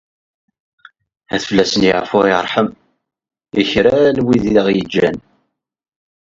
Ad 1.33 1.41
fell-asen 1.47 1.81
yeɛfu 1.87 2.19
yerḥem 2.29 2.67
i 3.61 3.63
kra 3.71 3.93
n 4.15 4.17
wid 4.25 4.43
i 4.51 4.53
aɣ-yeǧǧan. 4.61 5.17